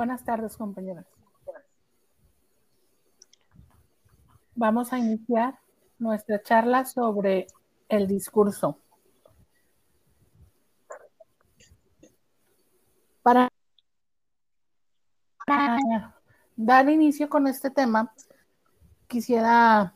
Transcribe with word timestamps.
Buenas 0.00 0.24
tardes, 0.24 0.56
compañeras. 0.56 1.04
Vamos 4.54 4.94
a 4.94 4.98
iniciar 4.98 5.58
nuestra 5.98 6.42
charla 6.42 6.86
sobre 6.86 7.48
el 7.90 8.06
discurso. 8.06 8.78
Para 13.22 13.50
dar 16.56 16.88
inicio 16.88 17.28
con 17.28 17.46
este 17.46 17.68
tema, 17.68 18.10
quisiera 19.06 19.94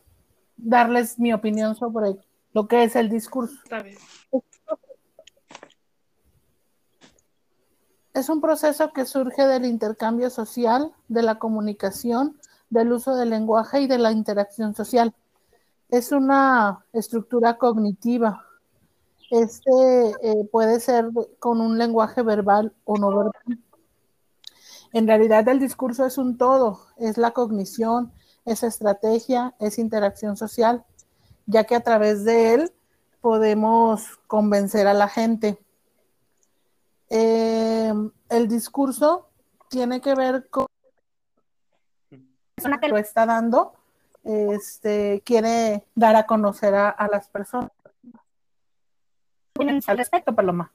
darles 0.58 1.18
mi 1.18 1.32
opinión 1.32 1.76
sobre 1.76 2.18
lo 2.52 2.68
que 2.68 2.84
es 2.84 2.94
el 2.94 3.08
discurso. 3.08 3.58
Es 8.14 8.28
un 8.28 8.40
proceso 8.40 8.92
que 8.92 9.06
surge 9.06 9.44
del 9.46 9.64
intercambio 9.64 10.30
social, 10.30 10.92
de 11.08 11.22
la 11.22 11.40
comunicación, 11.40 12.38
del 12.70 12.92
uso 12.92 13.16
del 13.16 13.30
lenguaje 13.30 13.80
y 13.80 13.86
de 13.88 13.98
la 13.98 14.12
interacción 14.12 14.76
social. 14.76 15.12
Es 15.88 16.12
una 16.12 16.86
estructura 16.92 17.58
cognitiva. 17.58 18.44
Este 19.30 20.14
eh, 20.22 20.48
puede 20.52 20.78
ser 20.78 21.08
con 21.40 21.60
un 21.60 21.76
lenguaje 21.76 22.22
verbal 22.22 22.72
o 22.84 22.96
no 22.98 23.08
verbal. 23.08 23.58
En 24.92 25.08
realidad 25.08 25.48
el 25.48 25.58
discurso 25.58 26.06
es 26.06 26.16
un 26.16 26.38
todo, 26.38 26.86
es 26.96 27.18
la 27.18 27.32
cognición, 27.32 28.12
es 28.44 28.62
estrategia, 28.62 29.56
es 29.58 29.76
interacción 29.76 30.36
social, 30.36 30.84
ya 31.46 31.64
que 31.64 31.74
a 31.74 31.82
través 31.82 32.24
de 32.24 32.54
él 32.54 32.72
podemos 33.20 34.20
convencer 34.28 34.86
a 34.86 34.94
la 34.94 35.08
gente. 35.08 35.58
Eh, 37.10 37.92
el 38.28 38.48
discurso 38.48 39.28
tiene 39.68 40.00
que 40.00 40.14
ver 40.14 40.48
con 40.48 40.66
la 42.10 42.18
persona 42.54 42.80
que 42.80 42.88
lo 42.88 42.98
está 42.98 43.26
dando, 43.26 43.74
este, 44.24 45.22
quiere 45.24 45.86
dar 45.94 46.16
a 46.16 46.26
conocer 46.26 46.74
a, 46.74 46.88
a 46.90 47.08
las 47.08 47.28
personas. 47.28 47.70
Al 49.86 49.98
respecto, 49.98 50.34
Paloma. 50.34 50.72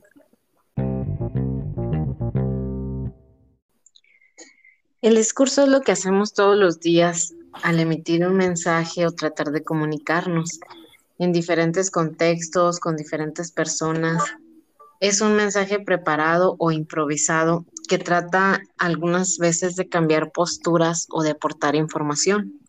El 5.01 5.15
discurso 5.15 5.63
es 5.63 5.69
lo 5.69 5.81
que 5.81 5.93
hacemos 5.93 6.33
todos 6.33 6.57
los 6.57 6.79
días 6.79 7.33
al 7.63 7.79
emitir 7.79 8.27
un 8.27 8.35
mensaje 8.35 9.05
o 9.05 9.11
tratar 9.11 9.51
de 9.51 9.63
comunicarnos 9.63 10.59
en 11.19 11.31
diferentes 11.31 11.91
contextos, 11.91 12.79
con 12.79 12.95
diferentes 12.95 13.51
personas, 13.51 14.23
es 14.99 15.21
un 15.21 15.35
mensaje 15.35 15.79
preparado 15.79 16.55
o 16.59 16.71
improvisado 16.71 17.65
que 17.87 17.97
trata 17.97 18.61
algunas 18.77 19.37
veces 19.37 19.75
de 19.75 19.87
cambiar 19.87 20.31
posturas 20.31 21.07
o 21.09 21.23
de 21.23 21.31
aportar 21.31 21.75
información. 21.75 22.59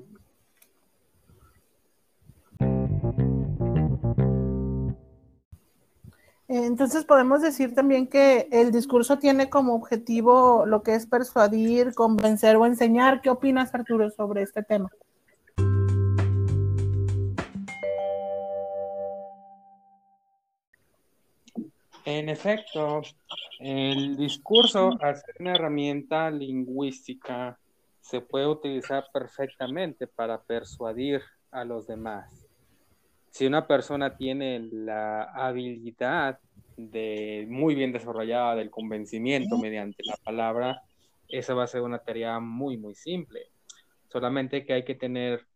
Entonces 6.47 7.05
podemos 7.05 7.43
decir 7.43 7.75
también 7.75 8.09
que 8.09 8.49
el 8.51 8.73
discurso 8.73 9.19
tiene 9.19 9.49
como 9.49 9.75
objetivo 9.75 10.67
lo 10.67 10.83
que 10.83 10.95
es 10.95 11.07
persuadir, 11.07 11.95
convencer 11.95 12.57
o 12.57 12.67
enseñar. 12.67 13.21
¿Qué 13.21 13.31
opinas, 13.31 13.73
Arturo, 13.73 14.11
sobre 14.11 14.43
este 14.43 14.63
tema? 14.65 14.91
En 22.05 22.29
efecto, 22.29 23.03
el 23.59 24.17
discurso, 24.17 24.97
al 25.01 25.17
ser 25.17 25.37
una 25.39 25.55
herramienta 25.55 26.31
lingüística, 26.31 27.59
se 28.01 28.21
puede 28.21 28.47
utilizar 28.47 29.07
perfectamente 29.13 30.07
para 30.07 30.43
persuadir 30.43 31.23
a 31.51 31.65
los 31.65 31.87
demás. 31.87 32.47
Si 33.31 33.47
una 33.47 33.67
persona 33.67 34.17
tiene 34.17 34.61
la 34.73 35.25
habilidad 35.25 36.41
de 36.77 37.47
muy 37.49 37.75
bien 37.75 37.93
desarrollada 37.93 38.57
del 38.57 38.71
convencimiento 38.71 39.59
mediante 39.59 40.03
la 40.05 40.17
palabra, 40.17 40.83
esa 41.29 41.55
va 41.55 41.65
a 41.65 41.69
ser 41.69 41.83
una 41.83 41.99
tarea 41.99 42.41
muy, 42.41 42.79
muy 42.79 42.95
simple. 42.95 43.51
Solamente 44.09 44.65
que 44.65 44.73
hay 44.73 44.85
que 44.85 44.95
tener 44.95 45.47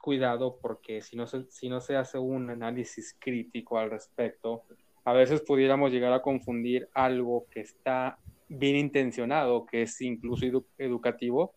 cuidado 0.00 0.58
porque 0.60 1.00
si 1.00 1.16
no 1.16 1.26
se, 1.26 1.50
si 1.50 1.68
no 1.68 1.80
se 1.80 1.96
hace 1.96 2.18
un 2.18 2.50
análisis 2.50 3.16
crítico 3.18 3.78
al 3.78 3.90
respecto, 3.90 4.62
a 5.06 5.12
veces 5.12 5.40
pudiéramos 5.40 5.92
llegar 5.92 6.12
a 6.12 6.20
confundir 6.20 6.88
algo 6.92 7.46
que 7.52 7.60
está 7.60 8.18
bien 8.48 8.74
intencionado, 8.74 9.64
que 9.64 9.82
es 9.82 10.00
incluso 10.00 10.44
educativo, 10.78 11.54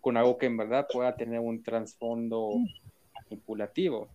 con 0.00 0.16
algo 0.16 0.38
que 0.38 0.46
en 0.46 0.56
verdad 0.56 0.86
pueda 0.90 1.14
tener 1.14 1.40
un 1.40 1.62
trasfondo 1.62 2.52
manipulativo. 3.14 4.08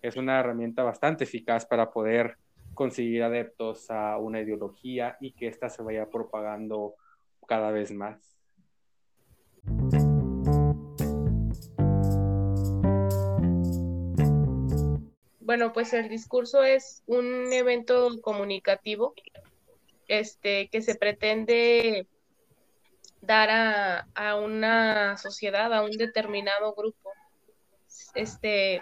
Es 0.00 0.16
una 0.16 0.40
herramienta 0.40 0.82
bastante 0.82 1.24
eficaz 1.24 1.66
para 1.66 1.90
poder 1.90 2.38
conseguir 2.72 3.22
adeptos 3.22 3.90
a 3.90 4.16
una 4.16 4.40
ideología 4.40 5.18
y 5.20 5.32
que 5.32 5.48
ésta 5.48 5.68
se 5.68 5.82
vaya 5.82 6.08
propagando 6.08 6.94
cada 7.46 7.72
vez 7.72 7.92
más. 7.92 8.38
Bueno, 15.44 15.74
pues 15.74 15.92
el 15.92 16.08
discurso 16.08 16.64
es 16.64 17.02
un 17.06 17.52
evento 17.52 18.18
comunicativo 18.22 19.12
este, 20.08 20.68
que 20.68 20.80
se 20.80 20.94
pretende 20.94 22.06
dar 23.20 24.06
a, 24.14 24.36
una 24.36 25.18
sociedad, 25.18 25.70
a 25.74 25.82
un 25.82 25.90
determinado 25.90 26.72
grupo. 26.72 27.12
Este 28.14 28.80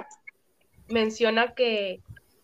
menciona 0.86 1.52
que, 1.54 2.00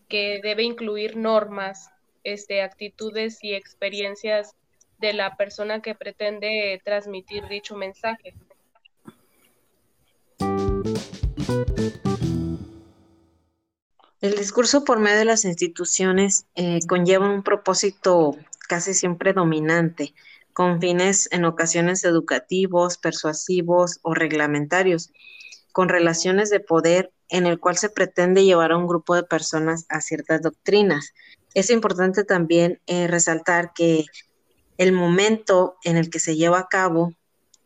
que 0.09 0.41
debe 0.43 0.63
incluir 0.63 1.15
normas, 1.15 1.89
este, 2.25 2.61
actitudes 2.61 3.41
y 3.41 3.53
experiencias 3.53 4.53
de 4.97 5.13
la 5.13 5.37
persona 5.37 5.81
que 5.81 5.95
pretende 5.95 6.81
transmitir 6.83 7.47
dicho 7.47 7.77
mensaje. 7.77 8.33
El 14.21 14.35
discurso 14.35 14.83
por 14.83 14.99
medio 14.99 15.19
de 15.19 15.25
las 15.25 15.45
instituciones 15.45 16.45
eh, 16.55 16.79
conlleva 16.89 17.29
un 17.29 17.41
propósito 17.41 18.35
casi 18.67 18.93
siempre 18.93 19.31
dominante, 19.31 20.13
con 20.51 20.81
fines 20.81 21.29
en 21.31 21.45
ocasiones 21.45 22.03
educativos, 22.03 22.97
persuasivos 22.97 23.99
o 24.01 24.13
reglamentarios, 24.13 25.11
con 25.71 25.87
relaciones 25.87 26.49
de 26.49 26.59
poder 26.59 27.13
en 27.29 27.45
el 27.45 27.61
cual 27.61 27.77
se 27.77 27.89
pretende 27.89 28.43
llevar 28.43 28.73
a 28.73 28.77
un 28.77 28.87
grupo 28.87 29.15
de 29.15 29.23
personas 29.23 29.85
a 29.87 30.01
ciertas 30.01 30.41
doctrinas. 30.41 31.13
Es 31.53 31.69
importante 31.69 32.25
también 32.25 32.81
eh, 32.87 33.07
resaltar 33.07 33.71
que 33.73 34.03
el 34.77 34.91
momento 34.91 35.77
en 35.85 35.95
el 35.95 36.09
que 36.09 36.19
se 36.19 36.35
lleva 36.35 36.59
a 36.59 36.67
cabo 36.67 37.13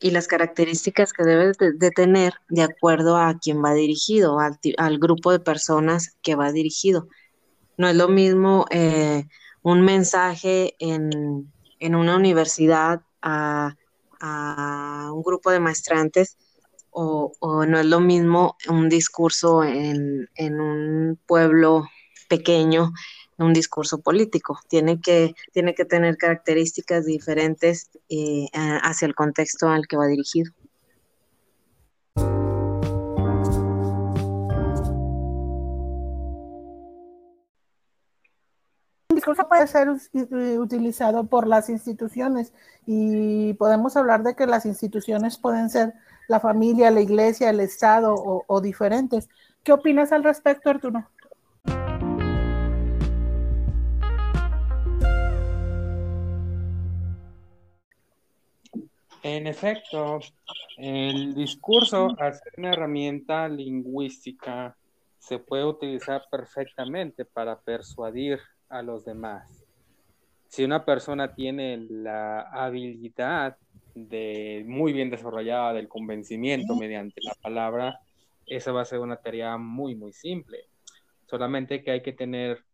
y 0.04 0.12
las 0.12 0.28
características 0.28 1.14
que 1.14 1.24
debe 1.24 1.54
de, 1.58 1.92
tener 1.92 2.34
de 2.50 2.62
acuerdo 2.62 3.16
a 3.16 3.40
quien 3.40 3.64
va 3.64 3.74
dirigido, 3.74 4.38
al, 4.38 5.00
grupo 5.00 5.32
de 5.32 5.40
personas 5.40 6.18
que 6.22 6.36
va 6.36 6.52
dirigido. 6.52 7.08
No 7.78 7.88
es 7.88 7.96
lo 7.96 8.10
mismo 8.10 8.66
eh, 8.70 9.24
un 9.62 9.82
mensaje 9.82 10.76
en, 10.80 11.50
una 11.80 12.18
universidad 12.18 13.02
a, 13.22 13.76
un 15.14 15.24
grupo 15.24 15.52
de 15.52 15.62
maestrantes 15.62 16.38
o, 16.90 17.32
no 17.66 17.80
es 17.80 17.86
lo 17.86 18.02
mismo 18.02 18.58
un 18.68 18.90
discurso 18.90 19.64
en, 19.64 20.30
en 20.36 20.60
un 20.60 21.18
pueblo 21.26 21.86
pequeño 22.28 22.92
un 23.38 23.54
discurso 23.54 24.00
político. 24.00 24.60
Tiene 24.68 25.00
que, 25.00 25.36
tiene 25.52 25.74
que 25.74 25.86
tener 25.86 26.18
características 26.18 27.06
diferentes 27.06 27.90
eh, 28.10 28.48
hacia 28.54 29.06
el 29.06 29.16
contexto 29.16 29.68
al 29.70 29.88
que 29.88 29.98
va 29.98 30.08
dirigido. 30.08 30.52
El 39.10 39.16
discurso 39.16 39.48
puede 39.48 39.68
ser 39.68 39.90
utilizado 40.60 41.26
por 41.26 41.48
las 41.48 41.70
instituciones 41.70 42.52
y 42.86 43.54
podemos 43.54 43.96
hablar 43.96 44.24
de 44.24 44.36
que 44.36 44.48
las 44.48 44.66
instituciones 44.66 45.38
pueden 45.38 45.70
ser 45.70 45.94
la 46.28 46.40
familia, 46.40 46.92
la 46.92 47.02
iglesia, 47.02 47.50
el 47.50 47.60
Estado 47.60 48.16
o 48.16 48.62
diferentes. 48.62 49.30
¿Qué 49.64 49.72
opinas 49.72 50.12
al 50.12 50.24
respecto, 50.24 50.70
Arturo? 50.70 51.08
En 59.24 59.48
efecto, 59.48 60.20
el 60.78 61.34
discurso, 61.34 62.14
al 62.20 62.34
ser 62.34 62.54
una 62.58 62.74
herramienta 62.74 63.48
lingüística, 63.48 64.76
se 65.18 65.40
puede 65.40 65.64
utilizar 65.64 66.26
perfectamente 66.30 67.24
para 67.24 67.58
persuadir 67.58 68.42
a 68.68 68.82
los 68.82 69.06
demás. 69.06 69.64
Si 70.50 70.66
una 70.66 70.84
persona 70.84 71.34
tiene 71.34 71.78
la 71.90 72.42
habilidad 72.42 73.56
de 73.96 74.66
muy 74.68 74.92
bien 74.92 75.10
desarrollada 75.10 75.72
del 75.72 75.88
convencimiento 75.88 76.76
mediante 76.76 77.22
la 77.24 77.34
palabra, 77.42 78.02
esa 78.46 78.74
va 78.74 78.82
a 78.82 78.86
ser 78.86 79.00
una 79.00 79.16
tarea 79.16 79.58
muy, 79.58 79.96
muy 79.96 80.12
simple. 80.12 80.66
Solamente 81.28 81.82
que 81.82 81.92
hay 81.92 82.02
que 82.02 82.12
tener 82.12 82.66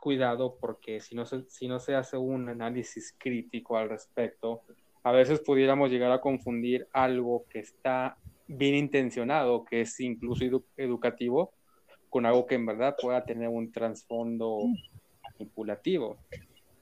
cuidado 0.00 0.56
porque 0.58 1.00
si 1.00 1.14
no 1.14 1.26
se, 1.26 1.44
si 1.50 1.68
no 1.68 1.78
se 1.78 1.94
hace 1.94 2.16
un 2.16 2.48
análisis 2.48 3.14
crítico 3.18 3.76
al 3.76 3.90
respecto, 3.90 4.62
a 5.02 5.12
veces 5.12 5.40
pudiéramos 5.40 5.90
llegar 5.90 6.12
a 6.12 6.20
confundir 6.20 6.86
algo 6.92 7.46
que 7.48 7.60
está 7.60 8.16
bien 8.46 8.74
intencionado, 8.74 9.64
que 9.64 9.82
es 9.82 9.98
incluso 10.00 10.44
educativo, 10.76 11.52
con 12.08 12.26
algo 12.26 12.46
que 12.46 12.56
en 12.56 12.66
verdad 12.66 12.96
pueda 13.00 13.24
tener 13.24 13.48
un 13.48 13.70
trasfondo 13.70 14.58
manipulativo. 15.38 16.18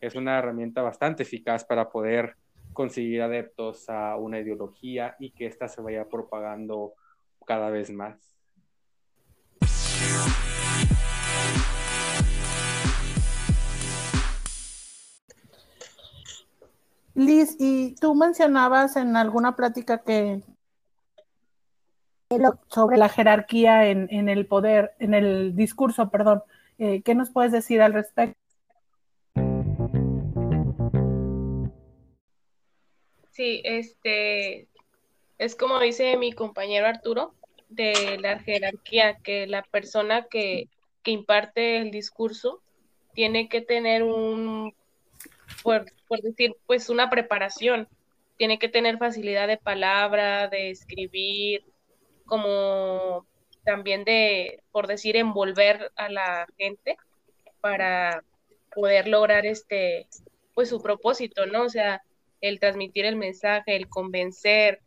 Es 0.00 0.14
una 0.14 0.38
herramienta 0.38 0.82
bastante 0.82 1.22
eficaz 1.22 1.64
para 1.64 1.90
poder 1.90 2.34
conseguir 2.72 3.22
adeptos 3.22 3.88
a 3.88 4.16
una 4.16 4.40
ideología 4.40 5.16
y 5.18 5.30
que 5.30 5.46
ésta 5.46 5.68
se 5.68 5.82
vaya 5.82 6.08
propagando 6.08 6.94
cada 7.46 7.70
vez 7.70 7.90
más. 7.90 8.37
Liz, 17.18 17.56
y 17.58 17.96
tú 17.96 18.14
mencionabas 18.14 18.94
en 18.94 19.16
alguna 19.16 19.56
plática 19.56 20.04
que 20.04 20.40
sobre 22.68 22.96
la 22.96 23.08
jerarquía 23.08 23.88
en, 23.88 24.28
el 24.28 24.46
poder, 24.46 24.92
en 25.00 25.14
el 25.14 25.56
discurso, 25.56 26.10
perdón. 26.10 26.44
Eh, 26.78 27.02
¿Qué 27.02 27.16
nos 27.16 27.30
puedes 27.30 27.50
decir 27.50 27.82
al 27.82 27.92
respecto? 27.92 28.38
Sí, 33.32 33.62
este 33.64 34.68
es 35.38 35.56
como 35.56 35.80
dice 35.80 36.16
mi 36.18 36.32
compañero 36.32 36.86
Arturo, 36.86 37.34
de 37.68 38.18
la 38.20 38.38
jerarquía, 38.38 39.18
que 39.24 39.48
la 39.48 39.62
persona 39.62 40.26
que, 40.30 40.68
que 41.02 41.10
imparte 41.10 41.78
el 41.78 41.90
discurso 41.90 42.62
tiene 43.12 43.48
que 43.48 43.60
tener 43.60 44.04
un 44.04 44.72
por, 45.62 45.86
decir, 46.22 46.54
pues 46.66 46.88
una 46.88 47.10
preparación. 47.10 47.88
Tiene 48.36 48.58
que 48.58 48.68
tener 48.68 48.98
facilidad 48.98 49.48
de 49.48 49.56
palabra, 49.56 50.48
de 50.48 50.70
escribir, 50.70 51.64
como 52.24 53.26
también 53.64 54.04
de, 54.04 54.62
por 54.70 54.86
decir, 54.86 55.16
envolver 55.16 55.90
a 55.96 56.08
la 56.08 56.46
gente 56.56 56.96
para 57.60 58.22
poder 58.74 59.08
lograr 59.08 59.44
este, 59.44 60.06
pues 60.54 60.68
su 60.68 60.80
propósito, 60.80 61.46
¿no? 61.46 61.64
O 61.64 61.68
sea, 61.68 62.02
el 62.40 62.60
transmitir 62.60 63.04
el 63.04 63.16
mensaje, 63.16 63.76
el 63.76 63.88
convencer, 63.88 64.80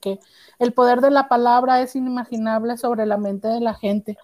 que 0.00 0.20
el 0.58 0.74
poder 0.74 1.00
de 1.00 1.10
la 1.10 1.28
palabra 1.28 1.80
es 1.80 1.96
inimaginable 1.96 2.76
sobre 2.76 3.06
la 3.06 3.16
mente 3.16 3.48
de 3.48 3.60
la 3.60 3.74
gente. 3.74 4.18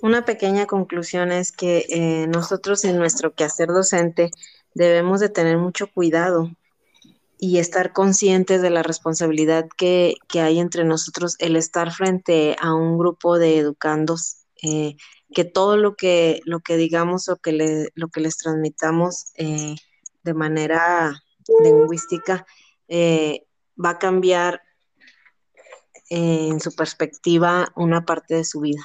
Una 0.00 0.24
pequeña 0.24 0.64
conclusión 0.64 1.32
es 1.32 1.52
que 1.52 1.84
eh, 1.90 2.26
nosotros 2.28 2.84
en 2.84 2.96
nuestro 2.96 3.34
quehacer 3.34 3.68
docente 3.68 4.30
debemos 4.72 5.20
de 5.20 5.28
tener 5.28 5.58
mucho 5.58 5.86
cuidado 5.92 6.50
y 7.38 7.58
estar 7.58 7.92
conscientes 7.92 8.62
de 8.62 8.70
la 8.70 8.82
responsabilidad 8.82 9.68
que, 9.76 10.14
hay 10.32 10.60
entre 10.60 10.84
nosotros 10.84 11.36
el 11.40 11.56
estar 11.56 11.92
frente 11.92 12.56
a 12.58 12.74
un 12.74 12.96
grupo 12.96 13.38
de 13.38 13.58
educandos 13.58 14.46
eh, 14.62 14.96
que 15.34 15.44
todo 15.44 15.76
lo 15.76 15.94
que, 15.94 16.40
lo 16.44 16.60
que 16.60 16.76
digamos 16.76 17.28
o 17.28 17.36
que 17.36 17.52
le, 17.52 17.88
lo 17.94 18.08
que 18.08 18.20
les 18.20 18.36
transmitamos 18.36 19.32
eh, 19.34 19.74
de 20.22 20.34
manera 20.34 21.22
lingüística 21.62 22.46
eh, 22.88 23.46
va 23.82 23.90
a 23.90 23.98
cambiar 23.98 24.62
en 26.10 26.58
su 26.60 26.74
perspectiva 26.74 27.70
una 27.76 28.04
parte 28.04 28.34
de 28.34 28.44
su 28.44 28.60
vida. 28.60 28.82